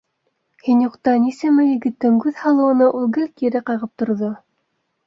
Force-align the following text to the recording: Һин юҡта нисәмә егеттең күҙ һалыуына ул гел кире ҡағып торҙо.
Һин 0.67 0.79
юҡта 0.85 1.13
нисәмә 1.25 1.67
егеттең 1.67 2.17
күҙ 2.27 2.43
һалыуына 2.47 2.91
ул 3.01 3.09
гел 3.19 3.33
кире 3.43 3.67
ҡағып 3.71 3.97
торҙо. 4.05 4.35